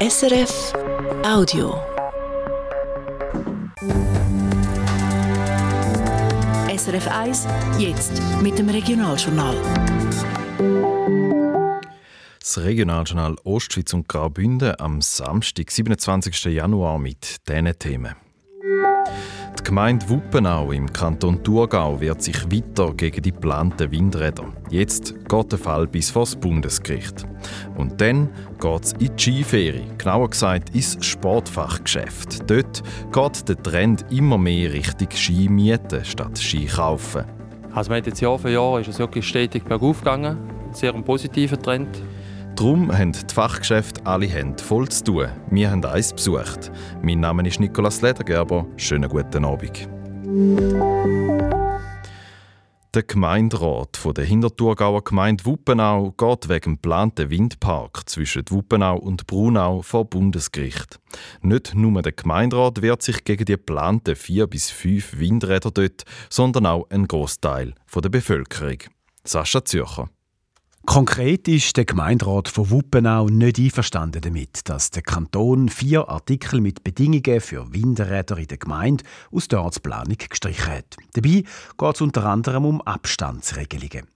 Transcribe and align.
SRF 0.00 0.72
Audio. 1.24 1.74
SRF 6.72 7.08
1, 7.08 7.48
jetzt 7.80 8.22
mit 8.40 8.56
dem 8.56 8.68
Regionaljournal. 8.68 9.56
Das 12.38 12.58
Regionaljournal 12.58 13.34
Ostschweiz 13.42 13.92
und 13.92 14.08
Graubünden 14.08 14.78
am 14.78 15.02
Samstag, 15.02 15.72
27. 15.72 16.44
Januar 16.44 17.00
mit 17.00 17.48
diesen 17.48 17.76
Themen. 17.80 18.27
Die 19.58 19.64
Gemeinde 19.64 20.08
Wuppenau 20.08 20.72
im 20.72 20.90
Kanton 20.92 21.42
Thurgau 21.42 22.00
wehrt 22.00 22.22
sich 22.22 22.50
weiter 22.50 22.94
gegen 22.94 23.22
die 23.22 23.32
geplanten 23.32 23.90
Windräder. 23.90 24.44
Jetzt 24.70 25.14
geht 25.28 25.52
der 25.52 25.58
Fall 25.58 25.86
bis 25.86 26.10
vor 26.10 26.22
das 26.22 26.36
Bundesgericht. 26.36 27.26
Und 27.76 28.00
dann 28.00 28.30
geht 28.60 28.84
es 28.84 28.92
in 28.92 28.98
die 29.16 29.22
Skiferie, 29.22 29.84
genauer 29.98 30.30
gesagt 30.30 30.74
ins 30.74 31.04
Sportfachgeschäft. 31.04 32.48
Dort 32.48 32.82
geht 33.12 33.48
der 33.48 33.62
Trend 33.62 34.06
immer 34.10 34.38
mehr 34.38 34.72
Richtung 34.72 35.08
Ski 35.10 35.48
mieten 35.48 36.04
statt 36.04 36.38
Ski 36.38 36.66
kaufen. 36.66 37.24
Also 37.74 37.90
man 37.90 37.98
hat 37.98 38.06
jetzt 38.06 38.20
Jahr 38.20 38.38
für 38.38 38.50
Jahr 38.50 38.80
ist 38.80 38.88
es 38.88 38.98
wirklich 38.98 39.26
stetig 39.26 39.64
bergauf 39.64 39.98
gegangen. 39.98 40.38
Sehr 40.72 40.94
ein 40.94 41.04
positiver 41.04 41.60
Trend. 41.60 41.88
Darum 42.58 42.90
haben 42.90 43.12
die 43.12 43.32
Fachgeschäfte 43.32 44.04
alle 44.04 44.26
Hände 44.26 44.60
voll 44.60 44.88
zu 44.88 45.04
tun. 45.04 45.28
Wir 45.48 45.70
haben 45.70 45.84
eins 45.84 46.12
besucht. 46.12 46.72
Mein 47.02 47.20
Name 47.20 47.46
ist 47.46 47.60
Nikolaus 47.60 48.02
Ledergerber. 48.02 48.66
Schönen 48.76 49.08
guten 49.08 49.44
Abend. 49.44 49.88
Der 52.94 53.02
Gemeinderat 53.04 54.00
der 54.16 54.24
Hinterthurgauer 54.24 55.04
Gemeinde 55.04 55.44
Wuppenau 55.44 56.10
geht 56.10 56.48
wegen 56.48 56.72
geplanten 56.72 57.30
Windpark 57.30 58.10
zwischen 58.10 58.42
Wuppenau 58.50 58.96
und 58.96 59.28
Brunau 59.28 59.82
vor 59.82 60.06
Bundesgericht. 60.06 60.98
Nicht 61.42 61.76
nur 61.76 62.02
der 62.02 62.10
Gemeinderat 62.10 62.82
wehrt 62.82 63.02
sich 63.02 63.22
gegen 63.22 63.44
die 63.44 63.52
geplanten 63.52 64.16
vier 64.16 64.48
bis 64.48 64.68
fünf 64.68 65.16
Windräder 65.16 65.70
dort, 65.70 66.02
sondern 66.28 66.66
auch 66.66 66.90
ein 66.90 67.06
Großteil 67.06 67.74
der 67.94 68.08
Bevölkerung. 68.08 68.78
Sascha 69.22 69.64
Zürcher. 69.64 70.08
Konkret 70.88 71.46
ist 71.48 71.76
der 71.76 71.84
Gemeinderat 71.84 72.48
von 72.48 72.70
Wuppenau 72.70 73.26
nicht 73.26 73.58
einverstanden 73.58 74.22
damit, 74.22 74.70
dass 74.70 74.90
der 74.90 75.02
Kanton 75.02 75.68
vier 75.68 76.08
Artikel 76.08 76.62
mit 76.62 76.82
Bedingungen 76.82 77.42
für 77.42 77.74
Windräder 77.74 78.38
in 78.38 78.46
der 78.46 78.56
Gemeinde 78.56 79.04
aus 79.30 79.48
der 79.48 79.62
Ortsplanung 79.62 80.16
gestrichen 80.16 80.72
hat. 80.72 80.96
Dabei 81.12 81.44
geht 81.76 81.94
es 81.94 82.00
unter 82.00 82.24
anderem 82.24 82.64
um 82.64 82.80
Abstandsregelungen. 82.80 84.06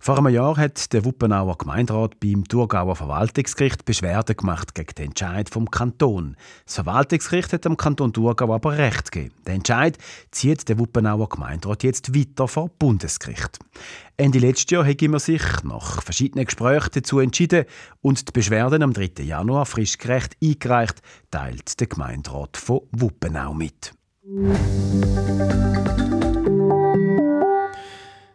Vor 0.00 0.18
einem 0.18 0.28
Jahr 0.28 0.56
hat 0.56 0.92
der 0.92 1.04
Wuppenauer 1.04 1.58
Gemeinderat 1.58 2.18
beim 2.20 2.44
Thurgauer 2.44 2.96
Verwaltungsgericht 2.96 3.84
Beschwerde 3.84 4.34
gemacht 4.34 4.74
gegen 4.74 4.94
den 4.96 5.06
Entscheid 5.06 5.50
vom 5.50 5.70
Kanton. 5.70 6.36
Das 6.64 6.76
Verwaltungsgericht 6.76 7.52
hat 7.52 7.64
dem 7.64 7.76
Kanton 7.76 8.12
Thurgau 8.12 8.54
aber 8.54 8.78
Recht 8.78 9.12
gegeben. 9.12 9.34
Der 9.46 9.54
Entscheid 9.54 9.98
zieht 10.30 10.68
der 10.68 10.78
Wuppenauer 10.78 11.28
Gemeinderat 11.28 11.82
jetzt 11.82 12.14
weiter 12.14 12.48
vor 12.48 12.70
Bundesgericht. 12.78 13.58
Ende 14.16 14.38
letztes 14.38 14.70
Jahr 14.70 14.86
hat 14.86 15.00
man 15.02 15.20
sich 15.20 15.42
nach 15.62 16.02
verschiedenen 16.02 16.44
Gesprächen 16.44 16.90
dazu 16.94 17.20
entschieden 17.20 17.64
und 18.00 18.28
die 18.28 18.32
Beschwerden 18.32 18.82
am 18.82 18.92
3. 18.92 19.22
Januar 19.22 19.66
frischgerecht 19.66 20.36
eingereicht, 20.42 21.02
teilt 21.30 21.78
der 21.78 21.86
Gemeinderat 21.86 22.56
von 22.56 22.80
Wuppenau 22.92 23.54
mit. 23.54 23.92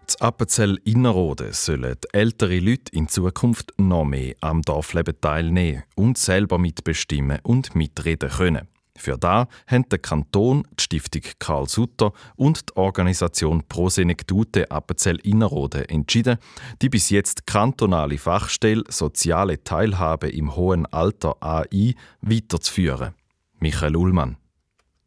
In 0.03 0.27
Appenzell 0.27 0.79
Innerrhoden 0.83 1.53
sollen 1.53 1.95
ältere 2.11 2.59
Leute 2.59 2.91
in 2.91 3.07
Zukunft 3.07 3.71
noch 3.77 4.03
mehr 4.03 4.35
am 4.41 4.61
Dorfleben 4.61 5.15
teilnehmen 5.21 5.83
und 5.95 6.17
selber 6.17 6.57
mitbestimmen 6.57 7.39
und 7.43 7.73
mitreden 7.73 8.29
können. 8.29 8.67
Für 8.97 9.17
da 9.17 9.47
haben 9.65 9.87
der 9.87 9.99
Kanton, 9.99 10.67
die 10.77 10.83
Stiftung 10.83 11.21
Karl 11.39 11.69
Sutter 11.69 12.11
und 12.35 12.69
die 12.69 12.75
Organisation 12.75 13.63
Pro 13.69 13.87
Senectute 13.87 14.69
Appenzell 14.69 15.19
Innerrhoden 15.23 15.85
entschieden, 15.85 16.37
die 16.81 16.89
bis 16.89 17.09
jetzt 17.09 17.47
kantonale 17.47 18.17
Fachstelle 18.17 18.83
Soziale 18.89 19.63
Teilhabe 19.63 20.27
im 20.29 20.53
hohen 20.55 20.85
Alter 20.87 21.37
AI 21.39 21.95
weiterzuführen. 22.21 23.13
Michael 23.59 23.95
Ullmann. 23.95 24.35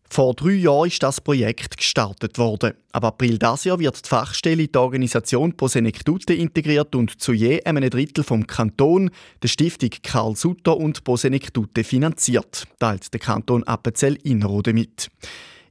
Vor 0.09 0.35
drei 0.35 0.53
Jahren 0.53 0.89
ist 0.89 1.03
das 1.03 1.21
Projekt 1.21 1.77
gestartet 1.77 2.39
worden. 2.39 2.75
Ab 2.93 3.05
April 3.05 3.39
dieses 3.39 3.65
Jahr 3.65 3.79
wird 3.79 4.05
die 4.05 4.09
Fachstelle 4.09 4.63
in 4.63 4.73
die 4.73 4.79
Organisation 4.79 5.57
Posenectute 5.57 6.35
integriert 6.35 6.95
und 6.95 7.21
zu 7.21 7.33
je 7.33 7.63
einem 7.65 7.91
Drittel 7.91 8.25
vom 8.25 8.47
Kanton, 8.47 9.11
der 9.43 9.49
Stiftung 9.49 9.91
Karl 10.03 10.37
Sutter 10.37 10.77
und 10.77 11.05
Posenectute 11.05 11.85
finanziert, 11.85 12.65
teilt 12.79 13.13
der 13.13 13.21
Kanton 13.21 13.65
Appenzell 13.65 14.17
Innerrhoden 14.23 14.75
mit. 14.75 15.09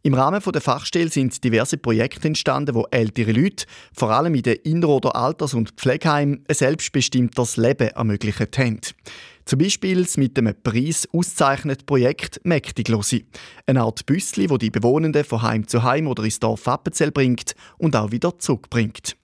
Im 0.05 0.13
Rahmen 0.13 0.39
der 0.39 0.61
Fachstelle 0.61 1.09
sind 1.09 1.43
diverse 1.43 1.79
Projekte 1.79 2.27
entstanden, 2.27 2.75
wo 2.75 2.85
ältere 2.91 3.31
Leute, 3.31 3.65
vor 3.91 4.11
allem 4.11 4.35
in 4.35 4.43
den 4.43 4.57
Innerrhoder 4.57 5.15
Alters- 5.15 5.55
und 5.55 5.71
Pflegeheimen, 5.71 6.45
ein 6.47 6.53
selbstbestimmtes 6.53 7.57
Leben 7.57 7.87
ermöglicht 7.87 8.55
haben. 8.59 8.81
Zum 9.45 9.57
Beispiel 9.57 10.03
das 10.03 10.17
mit 10.17 10.37
dem 10.37 10.53
Preis 10.61 11.09
auszeichnete 11.11 11.85
Projekt 11.85 12.39
Mächtiglose. 12.43 13.21
Eine 13.65 13.81
Art 13.81 14.05
Büssli, 14.05 14.47
wo 14.51 14.59
die 14.59 14.69
Bewohnenden 14.69 15.23
von 15.23 15.41
Heim 15.41 15.67
zu 15.67 15.81
Heim 15.81 16.05
oder 16.05 16.23
ins 16.23 16.39
Dorf 16.39 16.67
Appenzell 16.67 17.09
bringt 17.09 17.55
und 17.79 17.95
auch 17.95 18.11
wieder 18.11 18.37
zurückbringt. 18.37 19.17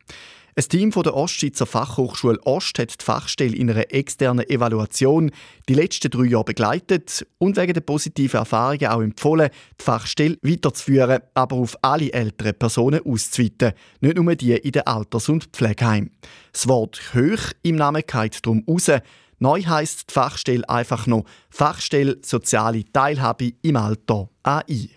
Ein 0.53 0.63
Team 0.67 0.91
von 0.91 1.03
der 1.03 1.15
Ostschweizer 1.15 1.65
Fachhochschule 1.65 2.39
Ost 2.43 2.77
hat 2.77 2.99
die 2.99 3.05
Fachstelle 3.05 3.55
in 3.55 3.69
einer 3.69 3.93
externen 3.93 4.49
Evaluation 4.49 5.31
die 5.69 5.73
letzten 5.73 6.11
drei 6.11 6.25
Jahre 6.25 6.43
begleitet 6.43 7.25
und 7.37 7.55
wegen 7.55 7.73
der 7.73 7.81
positiven 7.81 8.37
Erfahrungen 8.37 8.87
auch 8.87 9.01
empfohlen, 9.01 9.49
die 9.79 9.83
Fachstelle 9.83 10.37
weiterzuführen, 10.41 11.21
aber 11.33 11.55
auf 11.55 11.77
alle 11.81 12.11
älteren 12.11 12.53
Personen 12.53 12.99
auszuweiten, 13.05 13.71
nicht 14.01 14.17
nur 14.17 14.35
die 14.35 14.51
in 14.51 14.71
den 14.73 14.85
Alters- 14.85 15.29
und 15.29 15.45
Pflegeheimen. 15.53 16.11
Das 16.51 16.67
Wort 16.67 17.01
«hoch» 17.13 17.53
im 17.63 17.77
Namen 17.77 18.03
geht 18.05 18.45
darum 18.45 18.65
raus, 18.67 18.91
Neu 19.39 19.63
heisst 19.63 20.11
die 20.11 20.13
Fachstelle 20.13 20.69
einfach 20.69 21.07
noch 21.07 21.23
Fachstelle 21.49 22.19
Soziale 22.23 22.83
Teilhabe 22.93 23.53
im 23.63 23.75
Alter 23.75 24.29
AI. 24.43 24.89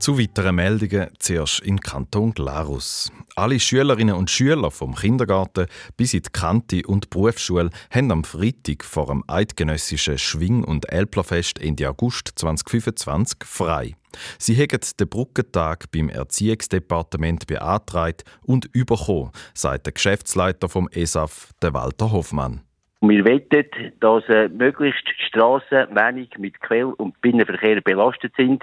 Zu 0.00 0.18
weiteren 0.18 0.54
Meldungen 0.54 1.10
zuerst 1.18 1.60
in 1.60 1.78
Kanton 1.78 2.32
Glarus. 2.32 3.12
Alle 3.36 3.60
Schülerinnen 3.60 4.14
und 4.14 4.30
Schüler 4.30 4.70
vom 4.70 4.94
Kindergarten 4.94 5.66
bis 5.98 6.14
in 6.14 6.22
die 6.22 6.30
Kante 6.32 6.80
und 6.86 7.10
Berufsschule 7.10 7.68
haben 7.94 8.10
am 8.10 8.24
Freitag 8.24 8.82
vor 8.82 9.08
dem 9.08 9.22
eidgenössischen 9.28 10.16
Schwing- 10.16 10.64
und 10.64 10.90
Elplerfest 10.90 11.62
Ende 11.62 11.86
August 11.86 12.32
2025 12.36 13.44
frei. 13.44 13.94
Sie 14.38 14.56
haben 14.56 14.80
den 14.98 15.08
Brückentag 15.10 15.90
beim 15.92 16.08
Erziehungsdepartement 16.08 17.46
beantragt 17.46 18.24
und 18.40 18.70
überkommen, 18.72 19.32
sagt 19.52 19.84
der 19.84 19.92
Geschäftsleiter 19.92 20.70
vom 20.70 20.88
ESAF, 20.88 21.50
der 21.60 21.74
Walter 21.74 22.10
Hoffmann. 22.10 22.62
Wir 23.02 23.24
wettet, 23.24 23.74
dass 24.00 24.24
äh, 24.28 24.48
möglichst 24.48 25.08
Straßen 25.28 25.88
wenig 25.94 26.38
mit 26.38 26.60
Quell- 26.60 26.94
und 26.98 27.18
Binnenverkehr 27.22 27.80
belastet 27.80 28.34
sind, 28.36 28.62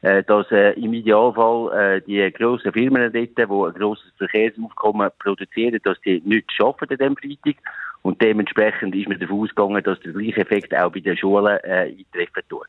dass 0.00 0.50
äh, 0.50 0.72
im 0.80 0.92
Idealfall 0.92 1.96
äh, 1.96 2.00
die 2.02 2.32
grossen 2.32 2.72
Firmen 2.72 3.12
dort, 3.12 3.36
die 3.36 3.42
ein 3.42 3.72
grosses 3.74 4.12
Verkehrsaufkommen 4.16 5.10
produzieren, 5.18 5.78
dass 5.82 6.00
die 6.02 6.22
nichts 6.24 6.54
schaffen 6.54 6.88
an 6.88 6.96
diesem 6.96 7.16
Freitag. 7.16 7.60
Und 8.02 8.22
dementsprechend 8.22 8.94
ist 8.94 9.08
man 9.08 9.18
davon 9.18 9.40
ausgegangen, 9.40 9.82
dass 9.82 10.00
der 10.00 10.12
gleiche 10.12 10.40
Effekt 10.40 10.74
auch 10.76 10.92
bei 10.92 11.00
den 11.00 11.16
Schulen 11.16 11.58
äh, 11.64 11.94
eintreffen 11.98 12.42
tut. 12.48 12.68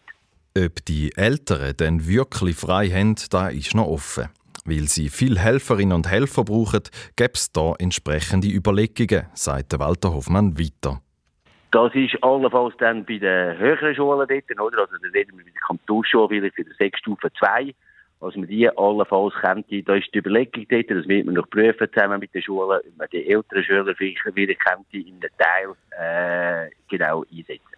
Ob 0.57 0.83
die 0.85 1.11
Eltern 1.15 1.77
denn 1.77 2.07
wirklich 2.07 2.55
frei 2.55 2.89
haben, 2.89 3.15
da 3.29 3.49
ist 3.49 3.75
noch 3.75 3.87
offen. 3.87 4.29
Weil 4.65 4.87
sie 4.87 5.09
viele 5.09 5.39
Helferinnen 5.39 5.93
und 5.93 6.09
Helfer 6.09 6.43
brauchen, 6.43 6.81
gibt 7.15 7.37
es 7.37 7.51
da 7.51 7.73
entsprechende 7.79 8.47
Überlegungen, 8.47 9.27
sagt 9.33 9.77
Walter 9.79 10.13
Hoffmann 10.13 10.57
weiter. 10.59 11.01
Das 11.71 11.93
ist 11.93 12.23
allenfalls 12.23 12.75
dann 12.77 13.05
bei 13.05 13.19
den 13.19 13.57
höheren 13.57 13.93
Schulen 13.93 14.27
dort, 14.27 14.59
oder? 14.59 14.81
Also, 14.81 14.97
da 14.97 15.09
reden 15.13 15.37
wir 15.37 15.45
bei 15.45 15.51
der 15.51 15.61
Kantonsschule 15.61 16.27
vielleicht 16.27 16.55
für 16.55 16.63
die 16.63 16.73
Sechsstufe 16.77 17.31
2. 17.37 17.73
Als 18.21 18.35
man 18.35 18.47
die 18.47 18.67
allenfalls 18.69 19.33
kennt, 19.39 19.67
da 19.87 19.95
ist 19.95 20.13
die 20.13 20.17
Überlegung 20.17 20.65
dort, 20.67 20.89
das 20.89 21.07
wird 21.07 21.25
man 21.25 21.35
noch 21.35 21.49
prüfen 21.49 21.87
zusammen 21.93 22.19
mit 22.19 22.33
den 22.33 22.41
Schulen, 22.41 22.79
ob 22.79 22.97
man 22.97 23.07
die 23.13 23.29
älteren 23.29 23.63
Schüler 23.63 23.95
vielleicht 23.95 24.35
wieder 24.35 24.55
kennt, 24.55 24.87
in 24.91 25.19
den 25.19 25.29
Teil 25.37 25.75
äh, 25.91 26.71
genau 26.89 27.23
einsetzen. 27.31 27.68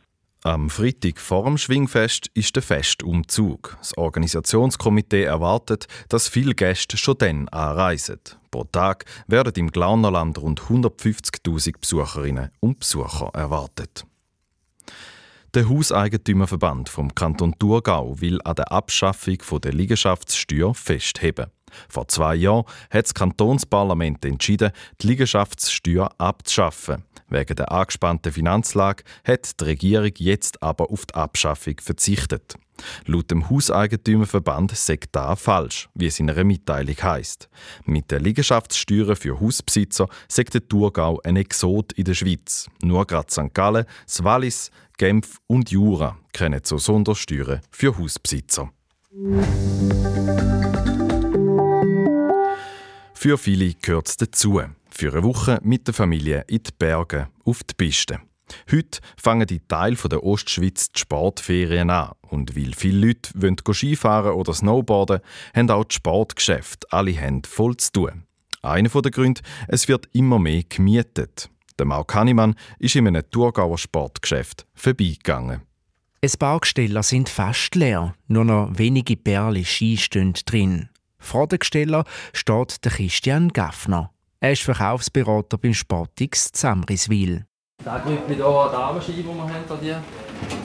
Am 0.43 0.71
Freitag 0.71 1.19
vor 1.19 1.43
dem 1.43 1.59
Schwingfest 1.59 2.31
ist 2.33 2.55
der 2.55 2.63
Festumzug. 2.63 3.77
Das 3.77 3.95
Organisationskomitee 3.95 5.21
erwartet, 5.21 5.85
dass 6.09 6.27
viele 6.27 6.55
Gäste 6.55 6.97
schon 6.97 7.19
dann 7.19 7.47
anreisen. 7.49 8.19
Pro 8.49 8.63
Tag 8.63 9.05
werden 9.27 9.53
im 9.57 9.71
Glaunerland 9.71 10.39
rund 10.39 10.61
150.000 10.61 11.75
Besucherinnen 11.79 12.49
und 12.59 12.79
Besucher 12.79 13.29
erwartet. 13.35 14.07
Der 15.53 15.69
Hauseigentümerverband 15.69 16.89
vom 16.89 17.13
Kanton 17.13 17.53
Thurgau 17.59 18.19
will 18.19 18.39
an 18.43 18.55
der 18.55 18.71
Abschaffung 18.71 19.37
der 19.61 19.73
Liegenschaftssteuer 19.73 20.73
festheben. 20.73 21.51
Vor 21.89 22.07
zwei 22.07 22.35
Jahren 22.35 22.65
hat 22.89 23.05
das 23.05 23.13
Kantonsparlament 23.13 24.23
entschieden, 24.25 24.71
die 25.01 25.07
Liegenschaftssteuer 25.07 26.09
abzuschaffen. 26.17 27.03
Wegen 27.29 27.55
der 27.55 27.71
angespannten 27.71 28.33
Finanzlage 28.33 29.03
hat 29.23 29.59
die 29.59 29.63
Regierung 29.63 30.11
jetzt 30.17 30.61
aber 30.61 30.91
auf 30.91 31.05
die 31.05 31.15
Abschaffung 31.15 31.75
verzichtet. 31.81 32.55
Laut 33.05 33.31
dem 33.31 33.49
Hauseigentümerverband 33.49 34.75
sagt 34.75 35.09
da 35.15 35.35
falsch, 35.35 35.87
wie 35.93 36.07
es 36.07 36.19
in 36.19 36.29
einer 36.29 36.43
Mitteilung 36.43 36.95
heißt. 37.01 37.49
Mit 37.85 38.11
der 38.11 38.19
Liegenschaftssteuer 38.19 39.15
für 39.15 39.39
Hausbesitzer 39.39 40.07
sagt 40.27 40.55
der 40.55 40.67
Thurgau 40.67 41.21
ein 41.23 41.37
Exot 41.37 41.93
in 41.93 42.05
der 42.05 42.15
Schweiz. 42.15 42.67
Nur 42.83 43.05
gerade 43.05 43.31
St. 43.31 43.53
Gallen, 43.53 43.85
das 44.05 44.23
Wallis, 44.23 44.71
Genf 44.97 45.37
und 45.47 45.71
Jura 45.71 46.17
kennen 46.33 46.61
so 46.63 46.77
Sondersteuern 46.77 47.61
für 47.71 47.97
Hausbesitzer. 47.97 48.71
Für 53.21 53.37
viele 53.37 53.75
gehört 53.75 54.07
es 54.07 54.17
dazu. 54.17 54.59
Für 54.89 55.13
eine 55.13 55.21
Woche 55.21 55.59
mit 55.61 55.85
der 55.85 55.93
Familie 55.93 56.43
in 56.47 56.63
die 56.63 56.71
Berge, 56.75 57.27
auf 57.45 57.61
die 57.61 57.75
Piste. 57.75 58.19
Heute 58.71 58.99
fangen 59.15 59.45
die 59.45 59.59
Teile 59.59 59.95
der 59.95 60.23
Ostschweiz 60.23 60.91
die 60.91 61.01
Sportferien 61.01 61.91
an. 61.91 62.13
Und 62.29 62.55
weil 62.57 62.73
viele 62.73 63.05
Leute 63.05 63.29
wollen 63.35 63.57
Skifahren 63.71 64.33
oder 64.33 64.55
Snowboarden, 64.55 65.19
haben 65.55 65.69
auch 65.69 65.83
die 65.83 65.93
Sportgeschäfte 65.93 66.87
alle 66.89 67.11
Hände 67.11 67.47
voll 67.47 67.77
zu 67.77 67.91
tun. 67.91 68.23
Einer 68.63 68.89
der 68.89 69.11
Gründe, 69.11 69.41
es 69.67 69.87
wird 69.87 70.09
immer 70.13 70.39
mehr 70.39 70.63
gemietet. 70.67 71.51
Der 71.77 71.85
Mau 71.85 72.03
Kannimann 72.03 72.55
ist 72.79 72.95
in 72.95 73.05
einem 73.05 73.21
Thurgauer 73.29 73.77
Sportgeschäft 73.77 74.65
vorbeigegangen. 74.73 75.61
Ein 76.23 76.31
paar 76.39 76.59
Gesteller 76.59 77.03
sind 77.03 77.29
fast 77.29 77.75
leer, 77.75 78.15
nur 78.27 78.45
noch 78.45 78.71
wenige 78.73 79.15
Perle 79.15 79.63
Ski 79.63 79.97
stehen 79.97 80.33
drin. 80.33 80.89
Vor 81.21 81.47
den 81.47 81.59
Gesteller 81.59 82.03
steht 82.33 82.83
der 82.83 82.91
Christian 82.91 83.49
Gaffner. 83.49 84.11
Er 84.41 84.51
ist 84.51 84.63
Verkaufsberater 84.63 85.57
beim 85.57 85.73
Sportix 85.73 86.51
Zamriswil. 86.51 87.45
Da 87.85 87.99
Grüppli 87.99 88.35
hier 88.35 88.45
an 88.45 88.71
Damenski, 88.71 89.13
die 89.13 89.23
wir 89.23 89.33
haben, 89.33 89.81
die, 89.81 89.95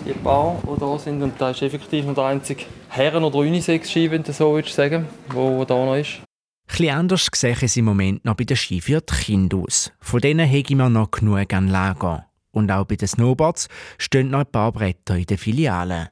die 0.07 0.13
paar, 0.15 0.59
die 0.63 0.85
hier 0.85 0.99
sind. 0.99 1.23
Und 1.23 1.41
da 1.41 1.51
ist 1.51 1.63
effektiv 1.63 2.05
noch 2.07 2.15
der 2.15 2.25
einzige 2.25 2.65
Herren- 2.89 3.25
oder 3.25 3.39
Unisex-Ski, 3.39 4.11
wenn 4.11 4.23
du 4.23 4.33
so 4.33 4.55
willst 4.55 4.75
sagen, 4.75 5.07
wo, 5.29 5.59
wo 5.59 5.65
da 5.65 5.75
noch 5.75 5.95
ist. 5.95 6.21
Etwas 6.69 6.89
anders 6.89 7.29
sehe 7.35 7.57
es 7.61 7.77
im 7.77 7.85
Moment 7.85 8.25
noch 8.25 8.35
bei 8.35 8.45
den 8.45 8.57
Ski 8.57 8.81
für 8.81 9.01
die 9.01 9.15
Kinder 9.15 9.59
aus. 9.59 9.93
Von 10.01 10.21
denen 10.21 10.49
habe 10.49 10.69
wir 10.69 10.89
noch 10.89 11.11
genug 11.11 11.53
an 11.53 11.69
Lager. 11.69 12.27
Und 12.51 12.71
auch 12.71 12.87
bei 12.87 12.97
den 12.97 13.09
Snowboards 13.09 13.69
stehen 13.99 14.31
noch 14.31 14.41
ein 14.41 14.51
paar 14.51 14.73
Bretter 14.73 15.17
in 15.17 15.27
den 15.27 15.39
Filialen. 15.39 16.09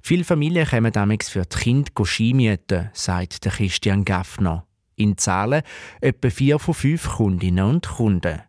Viele 0.00 0.24
Familien 0.24 0.66
kommen 0.66 0.92
damals 0.92 1.28
für 1.28 1.42
die 1.42 1.56
Kinder 1.56 2.04
Ski 2.04 2.34
mieten, 2.34 2.90
sagt 2.92 3.44
der 3.44 3.52
Christian 3.52 4.04
Gaffner. 4.04 4.66
In 4.96 5.16
Zahlen 5.16 5.62
etwa 6.00 6.30
vier 6.30 6.58
von 6.58 6.74
fünf 6.74 7.08
Kundinnen 7.08 7.64
und 7.64 7.88
Kunden. 7.88 8.40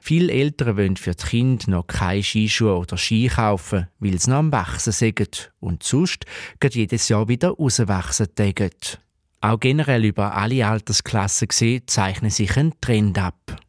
Viele 0.00 0.32
Eltern 0.32 0.76
wollen 0.76 0.96
für 0.96 1.14
die 1.14 1.24
Kinder 1.24 1.70
noch 1.70 1.86
keine 1.86 2.22
Skischuhe 2.22 2.76
oder 2.76 2.96
Ski 2.96 3.28
kaufen, 3.28 3.88
weil 3.98 4.20
sie 4.20 4.30
noch 4.30 4.36
am 4.38 4.52
Wachsen 4.52 4.92
sind 4.92 5.52
und 5.58 5.82
sonst 5.82 6.26
geht 6.60 6.74
jedes 6.74 7.08
Jahr 7.08 7.28
wieder 7.28 7.50
rauswachsen. 7.50 8.28
Auch 9.40 9.60
generell 9.60 10.04
über 10.04 10.34
alle 10.34 10.66
Altersklassen 10.66 11.48
gesehen 11.48 11.82
zeichnet 11.86 12.32
sich 12.32 12.56
ein 12.56 12.72
Trend 12.80 13.18
ab. 13.18 13.65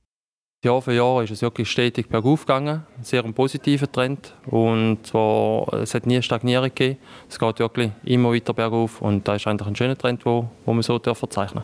Jahr 0.64 0.82
für 0.82 0.94
Jahr 0.94 1.24
ist 1.24 1.30
es 1.30 1.42
wirklich 1.44 1.70
stetig 1.70 2.10
bergauf 2.10 2.42
gegangen, 2.42 2.84
ein 2.98 3.04
sehr 3.04 3.22
positiver 3.24 3.92
Trend 3.92 4.34
und 4.48 5.06
zwar, 5.06 5.72
es 5.74 5.94
hat 5.94 6.08
nie 6.08 6.22
Stagnierung 6.22 6.70
gegeben, 6.70 7.00
es 7.30 7.38
geht 7.38 7.60
wirklich 7.60 7.92
immer 8.04 8.34
weiter 8.34 8.54
bergauf 8.54 9.02
und 9.02 9.28
das 9.28 9.38
ist 9.38 9.48
eigentlich 9.48 9.68
ein 9.68 9.76
schöner 9.76 9.98
Trend, 9.98 10.26
den 10.26 10.50
man 10.66 10.82
so 10.82 11.00
verzeichnen. 11.00 11.64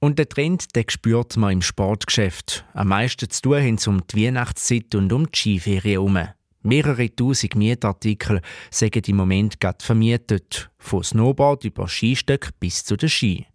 Und 0.00 0.18
der 0.18 0.28
Trend, 0.28 0.74
den 0.74 0.84
spürt 0.88 1.36
man 1.36 1.52
im 1.52 1.62
Sportgeschäft. 1.62 2.64
Am 2.74 2.88
meisten 2.88 3.30
zu 3.30 3.42
tun 3.42 3.56
haben 3.58 3.74
es 3.76 3.86
um 3.86 4.06
die 4.08 4.26
Weihnachtszeit 4.26 4.94
und 4.94 5.12
um 5.12 5.30
die 5.30 5.38
Skiferien 5.38 5.92
herum. 5.92 6.18
Mehrere 6.62 7.14
tausend 7.14 7.54
Mietartikel 7.54 8.40
sind 8.70 9.08
im 9.08 9.16
Moment 9.16 9.60
gerade 9.60 9.82
vermietet. 9.82 10.68
Von 10.78 11.02
Snowboard 11.02 11.64
über 11.64 11.88
Skistöcke 11.88 12.50
bis 12.58 12.84
zu 12.84 12.96
den 12.96 13.08
Ski. 13.08 13.46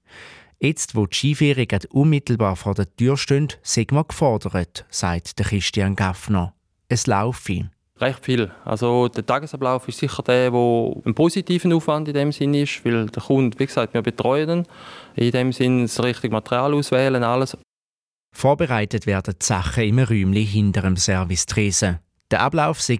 Jetzt, 0.63 0.93
wo 0.93 1.07
die 1.07 1.15
Skiferien 1.15 1.81
unmittelbar 1.89 2.55
vor 2.55 2.75
der 2.75 2.95
Tür 2.95 3.17
stehen, 3.17 3.47
sind 3.63 3.91
wir 3.91 4.03
gefordert, 4.03 4.85
sagt 4.91 5.35
Christian 5.37 5.95
Gaffner. 5.95 6.53
Es 6.87 7.07
laufe. 7.07 7.71
Recht 7.97 8.23
viel. 8.23 8.51
Also 8.63 9.07
der 9.07 9.25
Tagesablauf 9.25 9.87
ist 9.87 9.97
sicher 9.97 10.21
der, 10.21 10.53
wo 10.53 11.01
ein 11.03 11.15
positiver 11.15 11.75
Aufwand 11.75 12.09
in 12.09 12.13
dem 12.13 12.31
Sinn 12.31 12.53
ist, 12.53 12.85
weil 12.85 13.07
der 13.07 13.23
Kunde, 13.23 13.57
wie 13.57 13.65
gesagt, 13.65 13.95
wir 13.95 14.03
betreuen 14.03 14.49
ihn. 14.49 14.65
In 15.15 15.31
dem 15.31 15.51
Sinn 15.51 15.81
das 15.81 16.03
richtige 16.03 16.31
Material 16.31 16.75
auswählen, 16.75 17.23
alles. 17.23 17.57
Vorbereitet 18.31 19.07
werden 19.07 19.33
die 19.41 19.43
Sachen 19.43 19.83
im 19.83 19.97
Räumchen 19.97 20.45
hinter 20.45 20.83
dem 20.83 20.95
Servicetresen. 20.95 21.97
Der 22.31 22.39
Ablauf 22.39 22.81
sei 22.81 22.98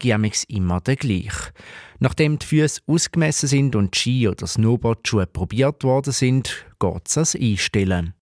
immer 0.50 0.82
der 0.82 0.98
gleiche. 0.98 1.54
Nachdem 2.00 2.38
die 2.38 2.46
Füße 2.46 2.82
ausgemessen 2.86 3.48
sind 3.48 3.76
und 3.78 3.96
Ski- 3.96 4.28
oder 4.28 4.46
Snowboardschuhe 4.46 5.26
probiert 5.26 5.86
worden 5.86 6.12
sind, 6.12 6.66
geht 6.80 7.08
es 7.08 7.18
ans 7.18 7.36
Einstellen. 7.36 8.14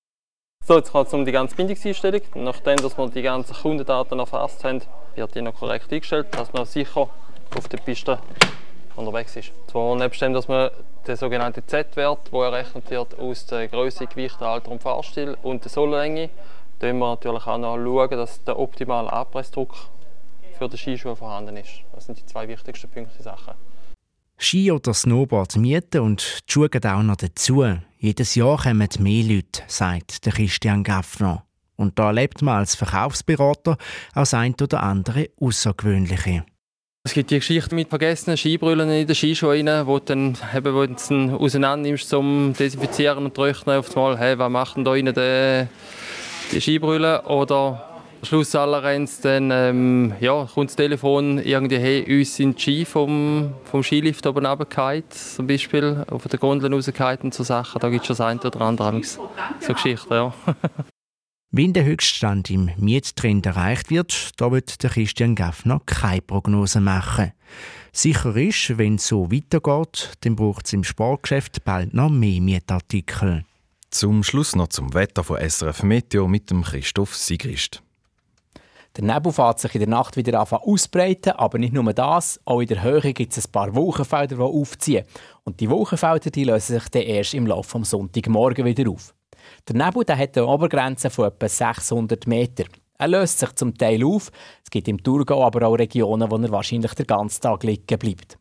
So, 0.64 0.78
jetzt 0.78 0.94
geht 0.94 1.08
es 1.08 1.14
um 1.14 1.26
die 1.26 1.32
ganze 1.32 1.56
Bindungseinstellung. 1.56 2.22
Nachdem 2.36 2.76
dass 2.78 2.96
wir 2.96 3.10
die 3.10 3.24
ganzen 3.24 3.56
Kundendaten 3.56 4.20
erfasst 4.20 4.64
haben, 4.64 4.82
wird 5.16 5.34
die 5.34 5.42
noch 5.42 5.56
korrekt 5.56 5.92
eingestellt, 5.92 6.28
dass 6.34 6.54
man 6.54 6.66
sicher 6.66 7.10
auf 7.56 7.68
der 7.70 7.78
Piste 7.78 8.20
unterwegs 8.96 9.36
ist. 9.36 9.52
Zwar 9.66 9.96
nebst 9.96 10.22
dem, 10.22 10.34
dass 10.34 10.48
man 10.48 10.70
den 11.08 11.16
sogenannten 11.16 11.68
Z-Wert, 11.68 12.32
der 12.32 12.40
errechnet 12.40 12.92
wird 12.92 13.18
aus 13.18 13.48
der 13.48 13.68
Größe, 13.68 14.06
Gewicht, 14.06 14.40
Alter 14.44 14.70
und 14.70 14.84
Fahrstil 14.84 15.36
und 15.42 15.64
der 15.64 15.72
Sohlenlänge, 15.72 16.30
schauen 16.80 17.00
wir 17.00 17.10
natürlich 17.10 17.48
auch 17.48 17.58
noch 17.58 18.08
dass 18.08 18.44
der 18.44 18.60
optimale 18.60 19.12
Abpressdruck 19.12 19.74
für 20.60 20.70
den 20.70 20.78
Skischuh 20.78 21.16
vorhanden 21.16 21.58
ist. 21.58 21.82
Das 21.96 22.06
sind 22.06 22.20
die 22.20 22.26
zwei 22.26 22.48
wichtigsten 22.48 22.90
Punkte 22.90 23.24
Sachen. 23.24 23.54
Ski 24.38 24.72
oder 24.72 24.94
Snowboard 24.94 25.58
mieten 25.58 26.02
und 26.02 26.44
die 26.48 26.52
Schuhe 26.52 26.70
auch 26.86 27.02
noch 27.02 27.16
dazu. 27.16 27.66
Jedes 27.98 28.36
Jahr 28.36 28.62
kommen 28.62 28.88
mehr 29.00 29.24
Leute, 29.24 29.64
sagt 29.68 30.26
der 30.26 30.34
Christian 30.34 30.84
Gaffner. 30.84 31.46
Und 31.76 31.98
da 31.98 32.08
erlebt 32.08 32.42
man 32.42 32.60
als 32.60 32.76
Verkaufsberater 32.76 33.78
auch 34.14 34.34
ein 34.34 34.56
oder 34.62 34.84
andere 34.84 35.30
Außergewöhnliche. 35.40 36.46
Es 37.04 37.14
gibt 37.14 37.32
die 37.32 37.40
Geschichte 37.40 37.74
mit 37.74 37.90
vergessenen 37.90 38.38
Skibrüllen 38.38 38.90
in 38.90 39.08
den 39.08 39.16
Skischuhen, 39.16 39.68
wo 39.88 40.00
du 40.00 40.06
dann, 40.06 40.38
eben, 40.56 40.74
wo 40.74 40.86
du 40.86 40.94
dann 40.94 41.32
auseinander 41.32 41.90
nimmst 41.90 42.10
zum 42.10 42.54
Desinfizieren 42.58 43.26
und 43.26 43.34
Trocknen 43.34 43.80
auf 43.80 43.96
einmal, 43.96 44.18
hey, 44.18 44.38
was 44.38 44.50
macht 44.50 44.78
denn 44.78 44.84
da 44.84 44.92
rein 44.92 45.06
die, 45.06 45.68
die 46.52 46.62
Skibrille? 46.62 47.24
Oder 47.24 47.89
Schluss 48.24 48.56
aller 48.56 48.84
Renns 48.84 49.22
dann 49.22 49.50
ähm, 49.52 50.14
ja, 50.20 50.48
kommt 50.54 50.70
das 50.70 50.76
Telefon 50.76 51.40
irgendwie, 51.40 51.78
hey, 51.78 52.20
uns 52.20 52.36
sind 52.36 52.58
die 52.58 52.62
Ski 52.62 52.86
vom, 52.86 53.54
vom 53.64 53.84
Skilift 53.84 54.26
oben 54.28 54.46
runtergefallen, 54.46 55.04
zum 55.10 55.48
Beispiel, 55.48 56.06
auf 56.10 56.28
der 56.28 56.40
Gondel 56.40 56.74
rausgefallen 56.74 57.20
und 57.24 57.34
so 57.34 57.44
Sachen. 57.44 57.80
Da 57.80 57.90
gibt 57.90 58.02
es 58.02 58.08
schon 58.08 58.18
das 58.18 58.26
eine 58.26 58.40
oder 58.42 58.62
andere 58.62 59.02
so 59.04 59.30
Geschichten, 59.74 60.14
ja. 60.14 60.34
Wenn 61.52 61.74
der 61.74 61.84
Höchststand 61.84 62.52
im 62.52 62.70
Miettrend 62.78 63.48
erreicht 63.48 63.90
wird, 63.90 64.40
da 64.40 64.52
wird 64.52 64.84
der 64.84 64.92
Christian 64.92 65.34
Gaffner 65.34 65.82
keine 65.84 66.22
Prognose 66.22 66.80
machen. 66.80 67.32
Sicher 67.92 68.36
ist, 68.36 68.78
wenn 68.78 68.96
es 68.96 69.08
so 69.08 69.32
weitergeht, 69.32 70.12
dann 70.22 70.36
braucht 70.36 70.68
es 70.68 70.74
im 70.74 70.84
Sportgeschäft 70.84 71.64
bald 71.64 71.96
noch 71.96 72.12
mehr 72.12 72.40
Mietartikel. 72.40 73.46
Zum 73.90 74.24
Schluss 74.24 74.56
noch 74.56 74.68
zum 74.68 74.94
Wetter 74.94 75.24
von 75.24 75.40
SRF 75.40 75.82
Meteo 75.82 76.28
mit 76.28 76.52
dem 76.52 76.62
Christoph 76.62 77.16
Sigrist. 77.16 77.82
Der 79.00 79.16
Nebel 79.16 79.32
fährt 79.32 79.60
sich 79.60 79.76
in 79.76 79.80
der 79.80 79.88
Nacht 79.88 80.18
wieder 80.18 80.38
an 80.38 80.46
ausbreiten, 80.46 81.32
aber 81.32 81.58
nicht 81.58 81.72
nur 81.72 81.94
das, 81.94 82.38
auch 82.44 82.60
in 82.60 82.68
der 82.68 82.84
Höhe 82.84 83.14
gibt 83.14 83.32
es 83.32 83.48
ein 83.48 83.52
paar 83.54 83.74
Wolkenfelder, 83.74 84.36
die 84.36 84.42
aufziehen. 84.42 85.06
Und 85.46 85.62
die 85.62 85.70
Wolkenfelder 85.70 86.30
die 86.30 86.44
lösen 86.44 86.78
sich 86.78 86.90
dann 86.90 87.04
erst 87.04 87.34
im 87.34 87.48
Laufe 87.48 87.80
des 87.80 87.92
Sonntagmorgen 87.92 88.66
wieder 88.66 88.92
auf. 88.92 89.14
Der 89.70 89.78
Nebel 89.78 90.04
der 90.04 90.18
hat 90.18 90.38
eine 90.38 90.48
Obergrenze 90.48 91.10
von 91.10 91.28
etwa 91.30 91.48
600 91.48 92.28
Meter. 92.28 92.66
Er 92.98 93.08
löst 93.08 93.40
sich 93.40 93.56
zum 93.56 93.74
Teil 93.78 94.04
auf. 94.04 94.34
Es 94.66 94.70
gibt 94.70 94.90
im 94.90 95.02
Thurgau 95.02 95.46
aber 95.46 95.66
auch 95.66 95.76
Regionen, 95.76 96.30
wo 96.30 96.36
er 96.36 96.52
wahrscheinlich 96.52 96.94
den 96.94 97.08
ganzen 97.08 97.40
Tag 97.40 97.64
liegen 97.64 97.98
bleibt. 97.98 98.38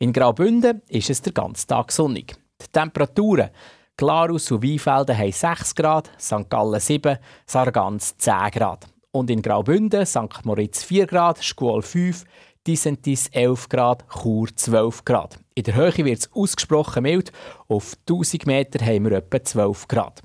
In 0.00 0.12
Graubünden 0.12 0.82
ist 0.88 1.08
es 1.08 1.22
den 1.22 1.34
ganzen 1.34 1.68
Tag 1.68 1.92
sonnig. 1.92 2.34
Die 2.60 2.66
Temperaturen 2.72 3.50
Klarus 3.96 4.50
und 4.50 4.64
Weinfelden 4.64 5.16
haben 5.16 5.30
6 5.30 5.72
Grad, 5.76 6.10
St. 6.18 6.50
Gallen 6.50 6.80
7, 6.80 7.16
Sargans 7.46 8.16
10 8.18 8.50
Grad. 8.50 8.88
Und 9.12 9.30
in 9.30 9.42
Graubünden, 9.42 10.06
St. 10.06 10.44
Moritz 10.44 10.84
4 10.84 11.06
Grad, 11.06 11.42
Schkuol 11.42 11.82
5, 11.82 12.24
Disentis 12.66 13.26
11 13.28 13.68
Grad, 13.68 14.04
Chur 14.08 14.48
12 14.54 15.04
Grad. 15.04 15.38
In 15.54 15.64
der 15.64 15.74
Höhe 15.74 16.04
wird 16.04 16.18
es 16.20 16.32
ausgesprochen 16.32 17.02
mild. 17.02 17.32
Auf 17.68 17.96
1000 18.08 18.46
Meter 18.46 18.84
haben 18.84 19.04
wir 19.04 19.12
etwa 19.12 19.42
12 19.42 19.88
Grad. 19.88 20.22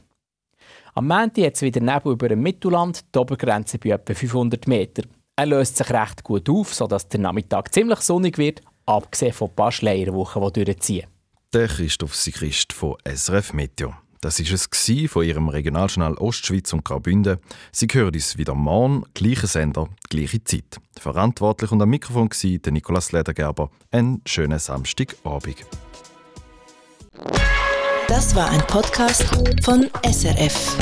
Am 0.94 1.08
Montag 1.08 1.46
hat 1.46 1.56
es 1.56 1.62
wieder 1.62 1.82
Nebel 1.82 2.14
über 2.14 2.30
dem 2.30 2.42
Mittelland, 2.42 3.04
die 3.14 3.20
Obergrenze 3.20 3.80
bei 3.80 3.90
etwa 3.90 4.14
500 4.14 4.68
Meter. 4.68 5.04
Er 5.36 5.46
löst 5.48 5.78
sich 5.78 5.90
recht 5.90 6.24
gut 6.24 6.50
auf, 6.50 6.74
sodass 6.74 7.08
der 7.10 7.20
Nachmittag 7.20 7.74
ziemlich 7.74 8.00
sonnig 8.00 8.38
wird, 8.38 8.62
abgesehen 8.86 9.34
von 9.34 9.50
ein 9.50 9.56
paar 9.56 9.72
Schleierwochen, 9.72 10.42
die 10.54 10.64
durchziehen. 10.64 11.08
Der 11.54 11.68
Christoph 11.68 12.16
Sigrist 12.16 12.72
von 12.72 12.96
SRF 13.06 13.54
Meteo. 13.54 13.94
Das 14.26 14.40
ist 14.40 14.52
es 14.52 15.08
von 15.08 15.24
ihrem 15.24 15.50
Regionaljournal 15.50 16.16
Ostschweiz 16.16 16.74
und 16.74 16.84
Graubünden. 16.84 17.38
Sie 17.72 17.86
hören 17.94 18.12
uns 18.12 18.40
wieder 18.40 18.56
morgen, 18.56 19.04
gleicher 19.14 19.46
Sender, 19.46 19.88
gleiche 20.10 20.44
Zeit. 20.44 20.80
Verantwortlich 21.00 21.72
und 21.72 21.80
am 21.80 21.92
Mikrofon 21.92 22.32
war 22.32 22.58
der 22.58 22.74
Nikolaus 22.74 23.12
Ledergerber. 23.12 23.70
Einen 23.92 24.24
schönen 24.26 24.58
Samstagabend. 24.58 25.58
Das 28.08 28.36
war 28.36 28.50
ein 28.50 28.66
Podcast 28.66 29.26
von 29.64 29.88
SRF. 30.04 30.76